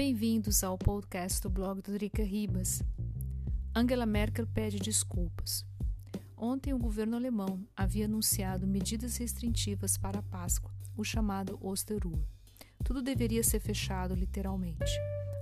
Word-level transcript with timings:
Bem-vindos 0.00 0.62
ao 0.62 0.78
podcast 0.78 1.42
do 1.42 1.50
blog 1.50 1.82
do 1.82 1.90
Drica 1.90 2.22
Ribas. 2.22 2.84
Angela 3.74 4.06
Merkel 4.06 4.46
pede 4.46 4.78
desculpas. 4.78 5.66
Ontem, 6.36 6.72
o 6.72 6.78
governo 6.78 7.16
alemão 7.16 7.66
havia 7.76 8.04
anunciado 8.04 8.64
medidas 8.64 9.16
restritivas 9.16 9.98
para 9.98 10.20
a 10.20 10.22
Páscoa, 10.22 10.72
o 10.96 11.02
chamado 11.02 11.58
Osterruhe. 11.60 12.24
Tudo 12.84 13.02
deveria 13.02 13.42
ser 13.42 13.58
fechado 13.58 14.14
literalmente. 14.14 14.92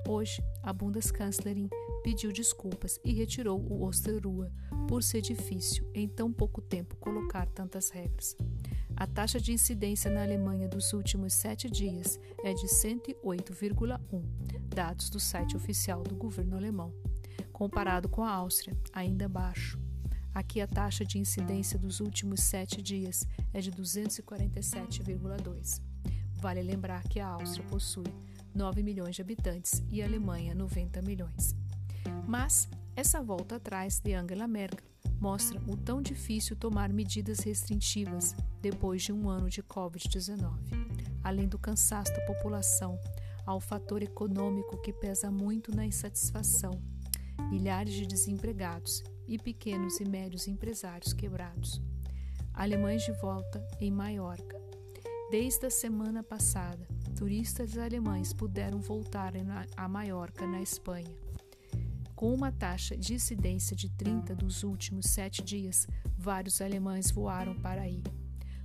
Hoje, 0.09 0.43
a 0.63 0.73
Bundeskanzlerin 0.73 1.69
pediu 2.03 2.33
desculpas 2.33 2.99
e 3.05 3.13
retirou 3.13 3.61
o 3.61 3.85
Osterruhe 3.85 4.51
por 4.89 5.03
ser 5.03 5.21
difícil, 5.21 5.87
em 5.93 6.09
tão 6.09 6.33
pouco 6.33 6.63
tempo, 6.63 6.97
colocar 6.97 7.47
tantas 7.47 7.91
regras. 7.91 8.35
A 8.99 9.07
taxa 9.07 9.39
de 9.39 9.53
incidência 9.53 10.11
na 10.11 10.23
Alemanha 10.23 10.67
dos 10.67 10.95
últimos 10.95 11.35
sete 11.35 11.69
dias 11.69 12.19
é 12.43 12.55
de 12.55 12.67
108,1, 12.67 14.01
dados 14.75 15.11
do 15.11 15.21
site 15.21 15.55
oficial 15.55 16.03
do 16.03 16.17
governo 16.17 16.57
alemão. 16.57 16.95
Comparado 17.53 18.09
com 18.09 18.25
a 18.25 18.31
Áustria, 18.31 18.75
ainda 18.95 19.29
baixo. 19.29 19.79
Aqui 20.33 20.63
a 20.63 20.67
taxa 20.67 21.05
de 21.05 21.19
incidência 21.19 21.79
dos 21.79 22.01
últimos 22.01 22.41
sete 22.41 22.81
dias 22.81 23.27
é 23.53 23.61
de 23.61 23.71
247,2. 23.71 25.83
Vale 26.41 26.63
lembrar 26.63 27.03
que 27.03 27.21
a 27.21 27.29
Áustria 27.29 27.67
possui 27.67 28.09
9 28.55 28.83
milhões 28.83 29.15
de 29.15 29.21
habitantes 29.21 29.85
e 29.91 30.01
a 30.01 30.07
Alemanha 30.07 30.55
90 30.55 31.03
milhões. 31.03 31.55
Mas 32.27 32.67
essa 32.95 33.23
volta 33.23 33.57
atrás 33.57 34.01
de 34.01 34.15
Angela 34.15 34.49
Merkel 34.49 34.96
mostra 35.27 35.61
o 35.67 35.77
tão 35.77 36.01
difícil 36.01 36.55
tomar 36.55 36.89
medidas 36.93 37.41
restritivas 37.41 38.33
depois 38.63 39.03
de 39.03 39.13
um 39.13 39.29
ano 39.29 39.51
de 39.51 39.61
Covid-19. 39.61 40.57
Além 41.21 41.49
do 41.49 41.59
cansaço 41.59 42.13
da 42.13 42.21
população, 42.21 42.97
há 43.45 43.53
o 43.53 43.59
fator 43.59 44.05
econômico 44.05 44.81
que 44.81 44.93
pesa 44.93 45.29
muito 45.29 45.75
na 45.75 45.85
insatisfação. 45.85 46.81
Milhares 47.51 47.95
de 47.95 48.07
desempregados 48.07 49.03
e 49.27 49.37
pequenos 49.37 49.99
e 49.99 50.05
médios 50.05 50.47
empresários 50.47 51.13
quebrados. 51.13 51.83
Alemães 52.55 53.03
de 53.03 53.11
volta 53.21 53.67
em 53.81 53.91
Maiorca. 53.91 54.63
Desde 55.29 55.67
a 55.67 55.71
semana 55.71 56.23
passada, 56.23 56.87
turistas 57.17 57.77
alemães 57.77 58.33
puderam 58.33 58.79
voltar 58.79 59.33
a 59.77 59.89
Maiorca, 59.89 60.47
na 60.47 60.63
Espanha. 60.63 61.26
Com 62.17 62.33
uma 62.33 62.51
taxa 62.51 62.97
de 62.97 63.13
incidência 63.13 63.77
de 63.77 63.91
30 63.91 64.35
dos 64.35 64.63
últimos 64.65 65.05
sete 65.05 65.43
dias, 65.43 65.87
vários 66.17 66.63
alemães 66.63 67.11
voaram 67.11 67.55
para 67.55 67.83
aí. 67.83 68.03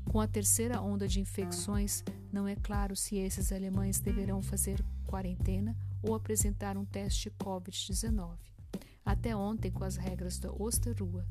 Com 0.09 0.21
a 0.21 0.27
terceira 0.27 0.81
onda 0.81 1.05
de 1.05 1.19
infecções, 1.19 2.01
não 2.31 2.47
é 2.47 2.55
claro 2.55 2.95
se 2.95 3.17
esses 3.17 3.51
alemães 3.51 3.99
deverão 3.99 4.41
fazer 4.41 4.81
quarentena 5.05 5.75
ou 6.01 6.15
apresentar 6.15 6.77
um 6.77 6.85
teste 6.85 7.29
Covid-19. 7.29 8.37
Até 9.03 9.35
ontem, 9.35 9.69
com 9.69 9.83
as 9.83 9.97
regras 9.97 10.39
da 10.39 10.49
Osterrua, 10.49 11.27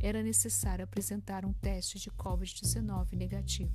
era 0.00 0.22
necessário 0.22 0.84
apresentar 0.84 1.44
um 1.44 1.52
teste 1.52 1.98
de 1.98 2.08
Covid-19 2.12 3.16
negativo. 3.16 3.74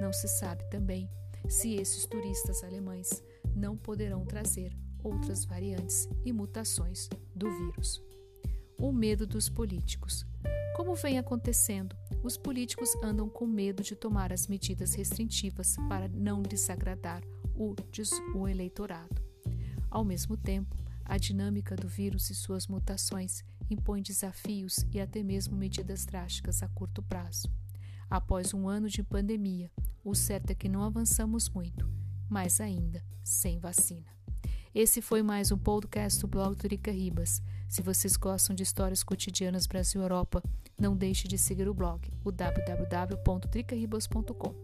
Não 0.00 0.12
se 0.12 0.26
sabe 0.26 0.68
também 0.70 1.08
se 1.48 1.74
esses 1.74 2.04
turistas 2.04 2.64
alemães 2.64 3.22
não 3.54 3.76
poderão 3.76 4.24
trazer 4.24 4.76
outras 5.02 5.44
variantes 5.44 6.08
e 6.24 6.32
mutações 6.32 7.08
do 7.34 7.50
vírus. 7.50 8.02
O 8.78 8.92
medo 8.92 9.26
dos 9.26 9.48
políticos. 9.48 10.26
Como 10.76 10.94
vem 10.94 11.18
acontecendo, 11.18 11.94
os 12.22 12.36
políticos 12.36 12.94
andam 13.02 13.28
com 13.28 13.46
medo 13.46 13.82
de 13.82 13.94
tomar 13.94 14.32
as 14.32 14.46
medidas 14.46 14.94
restritivas 14.94 15.76
para 15.88 16.08
não 16.08 16.42
desagradar 16.42 17.22
o, 17.54 17.74
o 18.34 18.48
eleitorado. 18.48 19.22
Ao 19.90 20.04
mesmo 20.04 20.36
tempo, 20.36 20.76
a 21.04 21.18
dinâmica 21.18 21.76
do 21.76 21.88
vírus 21.88 22.30
e 22.30 22.34
suas 22.34 22.66
mutações 22.66 23.44
impõe 23.68 24.02
desafios 24.02 24.86
e 24.92 25.00
até 25.00 25.22
mesmo 25.22 25.56
medidas 25.56 26.06
drásticas 26.06 26.62
a 26.62 26.68
curto 26.68 27.02
prazo. 27.02 27.48
Após 28.08 28.54
um 28.54 28.68
ano 28.68 28.88
de 28.88 29.02
pandemia, 29.02 29.70
o 30.04 30.14
certo 30.14 30.50
é 30.50 30.54
que 30.54 30.68
não 30.68 30.82
avançamos 30.82 31.48
muito, 31.48 31.88
mas 32.28 32.60
ainda 32.60 33.04
sem 33.22 33.58
vacina. 33.58 34.21
Esse 34.74 35.02
foi 35.02 35.22
mais 35.22 35.52
um 35.52 35.58
podcast 35.58 36.18
do 36.20 36.26
blog 36.26 36.56
Turica 36.56 36.90
Ribas. 36.90 37.42
Se 37.68 37.82
vocês 37.82 38.16
gostam 38.16 38.56
de 38.56 38.62
histórias 38.62 39.02
cotidianas 39.02 39.66
Brasil 39.66 40.00
Europa, 40.00 40.42
não 40.80 40.96
deixe 40.96 41.28
de 41.28 41.36
seguir 41.36 41.68
o 41.68 41.74
blog, 41.74 42.10
o 42.24 42.32
www.tricaribas.com. 42.32 44.54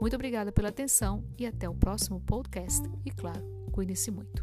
Muito 0.00 0.16
obrigada 0.16 0.50
pela 0.50 0.70
atenção 0.70 1.24
e 1.38 1.46
até 1.46 1.68
o 1.68 1.76
próximo 1.76 2.20
podcast. 2.22 2.82
E 3.04 3.12
claro, 3.12 3.44
cuide-se 3.70 4.10
muito. 4.10 4.41